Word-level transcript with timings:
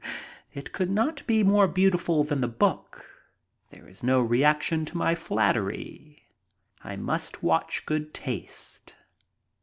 It 0.51 0.71
could 0.71 0.89
not 0.89 1.21
be 1.27 1.43
more 1.43 1.67
beautiful 1.67 2.23
than 2.23 2.41
the 2.41 2.47
book. 2.47 3.05
There 3.69 3.87
is 3.87 4.01
no 4.01 4.19
reaction 4.19 4.83
to 4.85 4.97
my 4.97 5.13
flattery. 5.13 6.23
I 6.83 6.95
must 6.95 7.43
watch 7.43 7.85
good 7.85 8.11
taste. 8.11 8.95